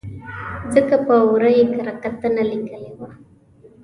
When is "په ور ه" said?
1.05-1.49